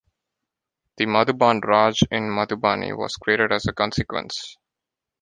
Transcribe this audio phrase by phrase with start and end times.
[0.97, 4.57] The Madhuban Raj in Madhubani was created as a consequence.